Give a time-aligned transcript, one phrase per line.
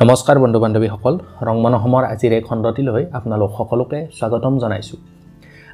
[0.00, 1.14] নমস্কাৰ বন্ধু বান্ধৱীসকল
[1.48, 4.98] ৰংমন অসমৰ আজিৰ এই খণ্ডটিলৈ আপোনালোক সকলোকে স্বাগতম জনাইছোঁ।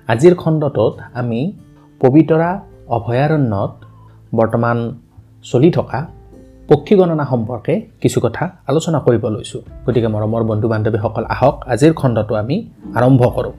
[0.08, 1.40] আজিৰ খণ্ডটোত আমি
[2.00, 2.50] পবিতৰা
[2.96, 3.72] অভয়াৰণ্যত
[4.38, 4.78] বৰ্তমান
[5.50, 5.98] চলি থকা
[6.68, 12.34] পক্ষী গণনা সম্পৰ্কে কিছু কথা আলোচনা কৰিব লৈছোঁ। গতিকে মৰমৰ বন্ধু বান্ধৱীসকল আহক আজিৰ খণ্ডটো
[12.34, 12.56] আমি
[12.94, 13.54] আৰম্ভ কৰোঁ।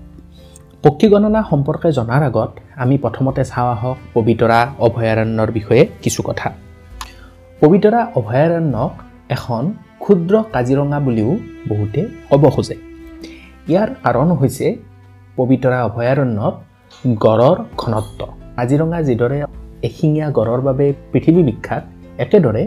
[0.83, 2.51] পক্ষী গণনা সম্পৰ্কে জনাৰ আগত
[2.83, 6.47] আমি প্ৰথমতে চাওঁ আহক পবিতৰা অভয়াৰণ্যৰ বিষয়ে কিছু কথা।
[7.61, 8.91] পবিতৰা অভয়াৰণ্যক
[9.37, 9.63] এখন
[10.03, 11.31] ক্ষুদ্ৰ কাজিৰঙা বুলিও
[11.69, 12.75] বহুতে ক'ব খোজে।
[13.71, 14.65] ইয়াৰ কাৰণ হৈছে
[15.37, 16.55] পবিতৰা অভয়াৰণ্যত
[17.25, 18.19] গড়ৰ ঘনত্ব।
[18.57, 19.37] কাজিৰঙা যিদৰে
[19.87, 21.83] এশিঙীয়া গড়ৰ বাবে পৃথিৱী বিখ্যাত
[22.23, 22.63] একেদৰে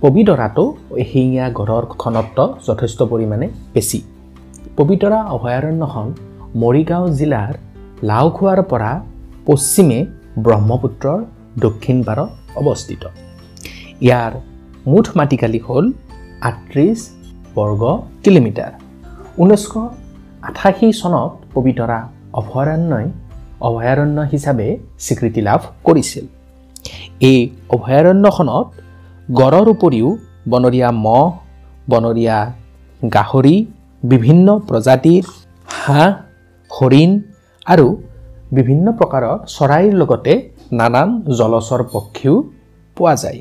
[0.00, 0.64] পবিতৰাটো
[1.02, 3.98] এশিঙীয়া গড়ৰ ঘনত্ব যথেষ্ট পৰিমাণে বেছি।
[4.76, 6.06] পবিতৰা অভয়াৰণ্যখন
[6.62, 7.52] মৰিগাঁও জিলাৰ
[8.02, 8.92] লাওখোৱাৰ পৰা
[9.46, 9.98] পশ্চিমে
[10.44, 11.18] ব্ৰহ্মপুত্ৰৰ
[11.58, 13.02] দক্ষিণ পাৰত অৱস্থিত।
[14.06, 14.32] ইয়াৰ
[14.86, 15.84] মুঠ মাটিকালি হ'ল
[16.48, 16.98] আঠত্ৰিছ
[17.56, 17.82] বৰ্গ
[18.24, 18.72] কিলোমিটাৰ।
[19.42, 19.72] ঊনৈছশ
[20.48, 21.98] আঠাশী চনত পবিতৰা
[22.40, 23.06] অভয়াৰণ্যই
[23.68, 24.68] অভয়াৰণ্য হিচাপে
[25.04, 26.24] স্বীকৃতি লাভ কৰিছিল।
[27.30, 27.38] এই
[27.76, 28.66] অভয়াৰণ্যখনত
[29.28, 30.08] গড়ৰ উপৰিও
[30.52, 31.24] বনৰীয়া মহ
[31.92, 32.38] বনৰীয়া
[33.14, 33.56] গাহৰি
[34.02, 35.24] বিভিন্ন প্ৰজাতিৰ
[35.68, 36.12] হাঁহ
[36.70, 37.10] হৰিণ
[37.66, 37.86] আৰু
[38.58, 40.32] বিভিন্ন প্ৰকাৰৰ চৰাইৰ লগতে
[40.78, 42.34] নানান জলচৰ পক্ষীও
[42.96, 43.40] পোৱা যায়।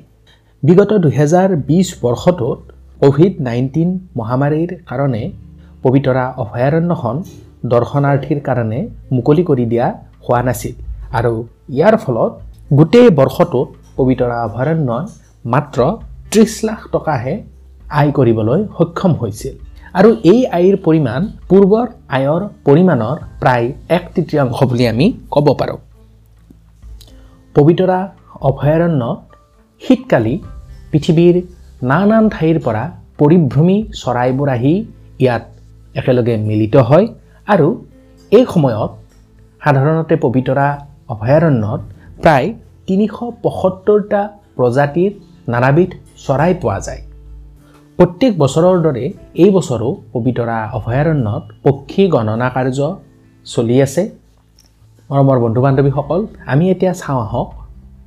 [0.63, 2.59] বিগত দুহেজাৰ বিছ বৰ্ষটোত
[3.03, 5.23] ক'ভিড নাইণ্টিন মহামাৰীৰ কাৰণে
[5.83, 7.15] পবিতৰা অভয়াৰণ্যখন
[7.71, 8.79] দৰ্শনাৰ্থীৰ কাৰণে
[9.15, 9.87] মুকলি কৰি দিয়া
[10.25, 10.73] হোৱা নাছিল
[11.17, 11.33] আৰু
[11.77, 12.31] ইয়াৰ ফলত
[12.79, 15.03] গোটেই বৰ্ষটোত পবিতৰা অভয়াৰণ্যই
[15.53, 15.79] মাত্ৰ
[16.31, 17.33] ত্ৰিছ লাখ টকাহে
[17.99, 19.53] আয় কৰিবলৈ সক্ষম হৈছিল।
[19.99, 23.67] আৰু এই আয়ৰ পৰিমাণ পূৰ্বৰ আয়ৰ পৰিমাণৰ প্ৰায়
[23.97, 25.79] এক তৃতীয়াংশ বুলি আমি ক'ব পাৰোঁ।
[27.55, 27.99] পবিতৰা
[28.49, 29.19] অভয়াৰণ্যত
[29.81, 30.35] শীতকালি
[30.91, 31.35] পৃথিৱীৰ
[31.89, 32.83] নানান ঠাইৰ পৰা
[33.19, 34.73] পৰিভ্ৰমী চৰাইবোৰ আহি
[35.23, 35.43] ইয়াত
[35.95, 37.05] একেলগে মিলিত হয়
[37.47, 37.67] আৰু
[38.31, 38.91] এই সময়ত
[39.61, 40.67] সাধাৰণতে পবিতৰা
[41.13, 41.81] অভয়াৰণ্যত
[42.23, 42.47] প্ৰায়
[42.87, 44.21] তিনিশ পঁসত্তৰটা
[44.57, 45.11] প্ৰজাতিৰ
[45.53, 45.89] নানাবিধ
[46.25, 47.01] চৰাই পোৱা যায়।
[47.99, 49.05] প্ৰত্যেক বছৰৰ দৰে
[49.43, 52.79] এই বছৰো পবিতৰা অভয়াৰণ্যত পক্ষী গণনা কাৰ্য
[53.45, 54.03] চলি আছে।
[55.09, 57.47] মৰমৰ বন্ধু বান্ধৱীসকল আমি এতিয়া চাওঁ আহক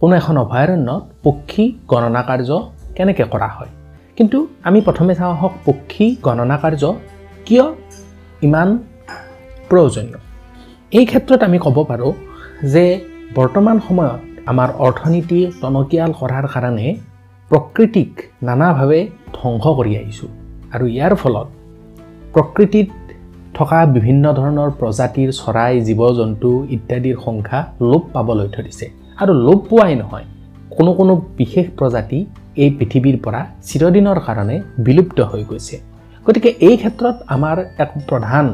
[0.00, 2.50] কোনো এখন অভয়াৰণ্যত পক্ষী গণনা কাৰ্য
[2.96, 3.72] কেনেকৈ কৰা হয়।
[4.16, 6.82] কিন্তু আমি প্ৰথমে চাওঁ আহক পক্ষী গণনা কাৰ্য
[7.46, 7.66] কিয়
[8.46, 8.68] ইমান
[9.70, 10.20] প্ৰয়োজনীয়।
[10.98, 12.12] এই ক্ষেত্ৰত আমি ক'ব পাৰোঁ
[12.72, 12.84] যে
[13.38, 14.20] বৰ্তমান সময়ত
[14.50, 16.86] আমাৰ অৰ্থনীতি টনকিয়াল কৰাৰ কাৰণে
[17.50, 18.10] প্ৰকৃতিক
[18.48, 19.00] নানাভাৱে
[19.36, 20.30] ধ্বংস কৰি আহিছোঁ
[20.74, 21.48] আৰু ইয়াৰ ফলত
[22.34, 22.88] প্ৰকৃতিত
[23.58, 28.86] থকা বিভিন্ন ধৰণৰ প্ৰজাতিৰ চৰাই জীৱ জন্তু ইত্যাদিৰ সংখ্যা লোপ পাবলৈ ধৰিছে।
[29.22, 30.26] আৰু লোপ পোৱাই নহয়
[30.76, 32.18] কোনো কোনো বিশেষ প্ৰজাতি
[32.62, 34.56] এই পৃথিৱীৰ পৰা চিৰদিনৰ কাৰণে
[34.86, 35.76] বিলুপ্ত হৈ গৈছে।
[36.26, 38.46] গতিকে এই ক্ষেত্ৰত আমাৰ এক প্ৰধান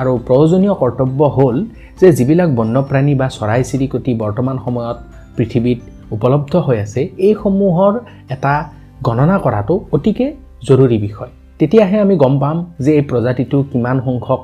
[0.00, 1.56] আৰু প্ৰয়োজনীয় কৰ্তব্য হ'ল
[2.00, 4.98] যে যিবিলাক বন্যপ্ৰাণী বা চৰাই চিৰিকটি বৰ্তমান সময়ত
[5.36, 5.78] পৃথিৱীত
[6.16, 7.92] উপলব্ধ হৈ আছে এইসমূহৰ
[8.34, 8.54] এটা
[9.06, 10.26] গণনা কৰাটো অতিকে
[10.68, 14.40] জৰুৰী বিষয়। তেতিয়াহে আমি গম পাম যে এই প্ৰজাতিটো কিমান সংখ্যক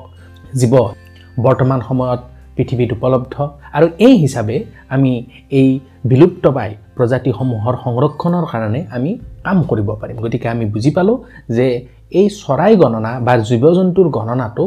[0.59, 0.73] জীৱ
[1.45, 2.19] বৰ্তমান সময়ত
[2.55, 3.35] পৃথিৱীত উপলব্ধ
[3.77, 4.57] আৰু এই হিচাপে
[4.95, 5.11] আমি
[5.59, 5.69] এই
[6.05, 9.11] বিলুপ্তপাই প্ৰজাতিসমূহৰ সংৰক্ষণৰ কাৰণে আমি
[9.45, 11.17] কাম কৰিব পাৰিম। গতিকে আমি বুজি পালোঁ
[11.57, 11.67] যে
[12.19, 14.65] এই চৰাই গণনা বা জীৱ জন্তুৰ গণনাটো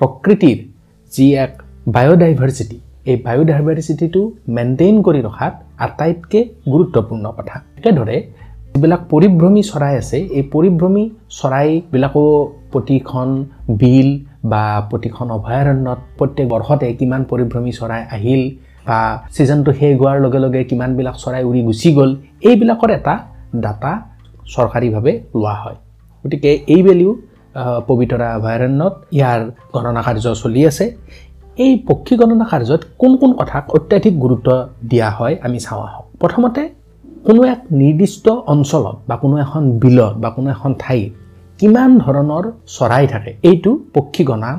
[0.00, 0.58] প্ৰকৃতিৰ
[1.12, 1.52] যি এক
[1.96, 2.78] বায়'ডাইভাৰ্চিটি
[3.10, 4.20] এই বায়'ডাইভাৰ্চিটিটো
[4.56, 5.54] মেইনটেইন কৰি ৰখাত
[5.86, 6.40] আটাইতকৈ
[6.72, 8.16] গুৰুত্বপূৰ্ণ কথা। একেদৰে
[8.72, 11.04] যিবিলাক পৰিভ্ৰমী চৰাই আছে এই পৰিভ্ৰমী
[11.38, 12.24] চৰাইবিলাকো
[12.72, 13.28] প্ৰতিখন
[13.80, 14.08] বিল
[14.52, 18.42] বা প্ৰতিখন অভয়াৰণ্যত প্ৰত্যেক বৰ্ষতে কিমান পৰিভ্ৰমী চৰাই আহিল
[18.88, 18.98] বা
[19.34, 22.10] ছিজনটো শেষ হোৱাৰ লগে লগে কিমানবিলাক চৰাই উৰি গুচি গ'ল
[22.48, 23.14] এইবিলাকৰ এটা
[23.64, 23.92] ডাটা
[24.54, 25.78] চৰকাৰীভাৱে লোৱা হয়।
[26.24, 27.12] গতিকে এইবেলিও
[27.88, 29.40] পবিতৰা অভয়াৰণ্যত ইয়াৰ
[29.74, 30.84] গণনা কাৰ্য চলি আছে।
[31.64, 34.48] এই পক্ষী গণনা কাৰ্যত কোন কোন কথাক অত্যাধিক গুৰুত্ব
[34.90, 36.62] দিয়া হয় আমি চাওঁ আহক। প্ৰথমতে
[37.26, 41.10] কোনো এক নিৰ্দিষ্ট অঞ্চলত বা কোনো এখন বিলত বা কোনো এখন ঠাইত
[41.58, 42.44] কিমান ধৰণৰ
[42.76, 44.50] চৰাই থাকে এইটো পক্ষী গণনা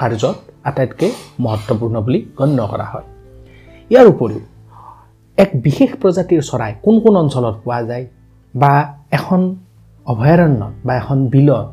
[0.00, 0.36] কাৰ্যত
[0.68, 1.10] আটাইতকৈ
[1.44, 3.06] মহত্বপূৰ্ণ বুলি গণ্য কৰা হয়।
[3.92, 4.42] ইয়াৰ উপৰিও
[5.38, 8.04] এক বিশেষ প্ৰজাতিৰ চৰাই কোন কোন অঞ্চলত পোৱা যায়
[8.54, 8.72] বা
[9.18, 9.40] এখন
[10.06, 11.68] অভয়াৰণ্যত বা এখন বিলত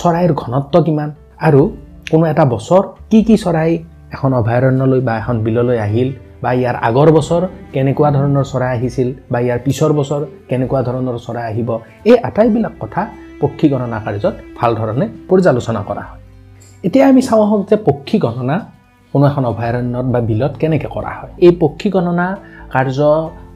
[0.00, 1.10] চৰাইৰ ঘনত্ব কিমান
[1.46, 1.62] আৰু
[2.10, 3.70] কোনো এটা বছৰ কি কি চৰাই
[4.14, 6.08] এখন অভয়াৰণ্যলৈ বা এখন বিললৈ আহিল
[6.42, 7.42] বা ইয়াৰ আগৰ বছৰ
[7.74, 11.70] কেনেকুৱা ধৰণৰ চৰাই আহিছিল বা ইয়াৰ পিছৰ বছৰ কেনেকুৱা ধৰণৰ চৰাই আহিব
[12.10, 13.00] এই আটাইবিলাক কথা
[13.40, 16.20] পক্ষী গণনা কাৰ্যত ভাল ধৰণে পৰ্যালোচনা কৰা হয়।
[16.84, 18.56] এতিয়া আমি চাওঁ আহক যে পক্ষী গণনা
[19.12, 21.32] কোনো এখন অভয়াৰণ্যত বা বিলত কেনেকৈ কৰা হয়?
[21.46, 22.26] এই পক্ষী গণনা
[22.70, 22.98] কাৰ্য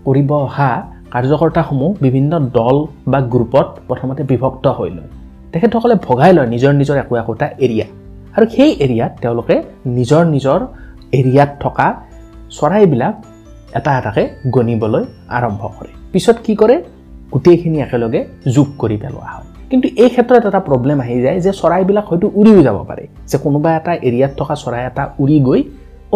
[0.07, 0.71] কৰিব অহা
[1.11, 2.77] কাৰ্যকৰ্তাসমূহ বিভিন্ন দল
[3.07, 5.11] বা গ্ৰুপত প্ৰথমতে বিভক্ত হৈ লয়।
[5.53, 7.87] তেখেতসকলে ভগাই লয় নিজৰ নিজৰ একো একোটা এৰিয়া।
[8.37, 9.55] আৰু সেই এৰিয়াত তেওঁলোকে
[9.87, 10.61] নিজৰ নিজৰ
[11.13, 11.87] এৰিয়াত থকা
[12.51, 13.15] চৰাইবিলাক
[13.79, 16.77] এটা এটাকৈ গণিবলৈ আৰম্ভ কৰে। পিছত কি কৰে?
[17.33, 18.21] গোটেইখিনি একেলগে
[18.55, 22.61] যোগ কৰি পেলোৱা হয়। কিন্তু এই ক্ষেত্ৰত এটা প্ৰব্লেম আহি যায় যে চৰাইবিলাক হয়তো উৰিও
[22.69, 25.61] যাব পাৰে। যে কোনোবা এটা এৰিয়াত থকা চৰাই এটা উৰি গৈ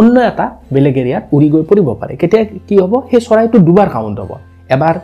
[0.01, 2.93] অন্য এটা বেলেগ এৰিয়াত উৰি গৈ পৰিব পাৰে। কেতিয়া কি হ'ব?
[3.11, 4.33] সেই চৰাইটো দুবাৰ কাউণ্ট হ'ব।
[4.75, 4.95] এবাৰ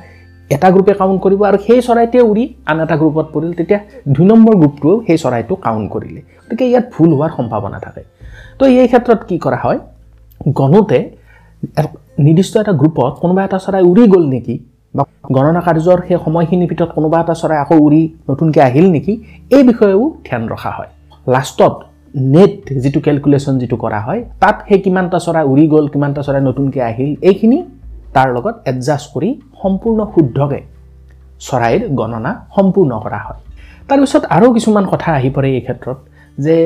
[0.55, 3.81] এটা গ্ৰুপে কাউণ্ট কৰিব আৰু সেই চৰাইটোৱে উৰি আন এটা গ্ৰুপত পৰিল। তেতিয়া
[4.15, 8.03] দুই নম্বৰ গ্ৰুপটোৱেও সেই চৰাইটো কাউণ্ট কৰিলে। গতিকে ইয়াত ভুল হোৱাৰ সম্ভাৱনা থাকে।
[8.59, 9.79] তো এই ক্ষেত্ৰত কি কৰা হয়?
[10.59, 10.99] গণতে
[12.25, 14.55] নিৰ্দিষ্ট এটা গ্ৰুপত কোনোবা এটা চৰাই উৰি গ'ল নেকি?
[14.97, 15.03] বা
[15.37, 19.13] গণনা কাৰ্যৰ সেই সময়খিনিৰ ভিতৰত কোনোবা এটা চৰাই আকৌ উৰি নতুনকৈ আহিল নেকি
[19.57, 20.91] এই বিষয়েও ধ্যান ৰখা হয়।
[21.35, 21.75] লাষ্টত
[22.35, 26.81] নেট যিটো কেলকুলেশ্যন যিটো কৰা হয় তাত সেই কিমানটা চৰাই উৰি গ'ল কিমানটা চৰাই নতুনকৈ
[26.91, 27.59] আহিল এইখিনি
[28.15, 29.29] তাৰ লগত এডজাষ্ট কৰি
[29.63, 30.63] সম্পূৰ্ণ শুদ্ধকৈ
[31.49, 33.41] চৰাইৰ গণনা সম্পূৰ্ণ কৰা হয়।
[33.89, 35.99] তাৰপিছত আৰু কিছুমান কথা আহি পৰে এই ক্ষেত্ৰত
[36.45, 36.57] যে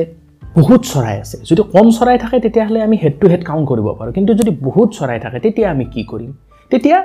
[0.57, 4.11] বহুত চৰাই আছে। যদি কম চৰাই থাকে তেতিয়াহ'লে আমি হেড টু হেড কাউণ্ট কৰিব পাৰোঁ।
[4.17, 6.31] কিন্তু যদি বহুত চৰাই থাকে তেতিয়া আমি কি কৰিম?
[6.71, 6.97] তেতিয়া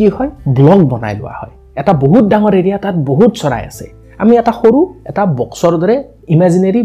[0.00, 0.30] কি হয়?
[0.56, 3.86] ব্লক বনাই লোৱা হয়। এটা বহুত ডাঙৰ এৰিয়া তাত বহুত চৰাই আছে।
[4.22, 4.80] আমি এটা সৰু
[5.10, 5.96] এটা বক্সৰ দৰে
[6.34, 6.80] ইমেজিনেৰী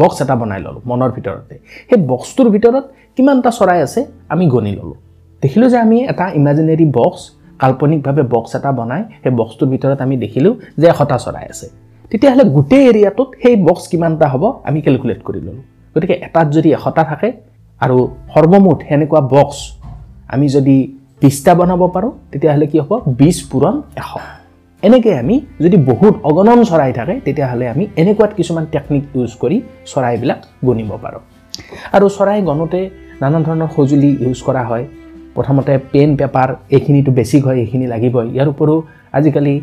[0.00, 1.54] বক্স এটা বনাই ল'লোঁ মনৰ ভিতৰতে।
[1.88, 2.84] সেই বক্সটোৰ ভিতৰত
[3.16, 4.00] কিমানটা চৰাই আছে
[4.32, 4.98] আমি গণি ল'লোঁ।
[5.42, 7.22] দেখিলোঁ যে আমি এটা ইমেজিনেৰী বক্স
[7.62, 11.66] কাল্পনিকভাৱে বক্স এটা বনাই সেই বক্সটোৰ ভিতৰত আমি দেখিলোঁ যে এশটা চৰাই আছে।
[12.10, 17.02] তেতিয়াহ'লে গোটেই এৰিয়াটোত সেই বক্স কিমানটা হ'ব আমি কেলকুলেট কৰি ল'লোঁ। গতিকে এটাত যদি এশটা
[17.10, 17.28] থাকে
[17.80, 17.96] আৰু
[18.34, 19.58] সৰ্বমুঠ সেনেকুৱা বক্স
[20.34, 20.76] আমি যদি
[21.22, 22.92] বিছটা বনাব পাৰোঁ তেতিয়াহ'লে কি হ'ব?
[23.20, 24.10] বিছ পূৰণ এশ।
[24.82, 29.56] এনেকৈ আমি যদি বহুত অগণন চৰাই থাকে তেতিয়াহ'লে আমি এনেকুৱাত কিছুমান টেকনিক ইউজ কৰি
[29.90, 31.22] চৰাইবিলাক গণিব পাৰোঁ।
[31.96, 32.80] আৰু চৰাই গণোতে
[33.22, 34.84] নানা ধৰণৰ সঁজুলি ইউজ কৰা হয়।
[35.36, 38.78] প্ৰথমতে পেন পেপাৰ এইখিনিতো বেছিক হয় এইখিনি লাগিবই। ইয়াৰ উপৰিও
[39.18, 39.54] আজিকালি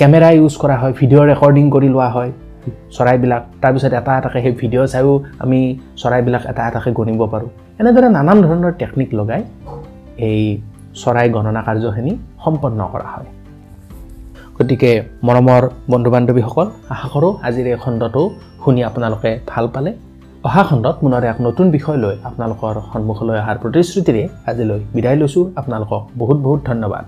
[0.00, 2.30] কেমেৰা ইউজ কৰা হয় ভিডিঅ' ৰেকৰ্ডিং কৰি লোৱা হয়
[2.96, 5.12] চৰাইবিলাক। তাৰপিছত এটা এটাকৈ সেই ভিডিঅ' চাইও
[5.44, 5.60] আমি
[6.02, 7.48] চৰাইবিলাক এটা এটাকৈ গণিব পাৰোঁ।
[7.80, 9.42] এনেদৰে নানান ধৰণৰ টেকনিক লগাই
[10.28, 10.42] এই
[10.94, 12.12] চৰাই গণনা কাৰ্যখিনি
[12.44, 13.28] সম্পন্ন কৰা হয়।
[14.58, 14.90] গতিকে
[15.22, 18.22] মৰমৰ বন্ধু বান্ধৱীসকল আশা কৰোঁ আজিৰ এই খণ্ডটো
[18.64, 19.92] শুনি আপোনালোকে ভাল পালে।
[20.44, 26.02] অহা খণ্ডত পুনৰ এক নতুন বিষয় লৈ আপোনালোকৰ সন্মুখলৈ অহাৰ প্ৰতিশ্ৰুতিৰে আজিলৈ বিদায় লৈছোঁ। আপোনালোকক
[26.18, 27.04] বহুত বহুত ধন্যবাদ।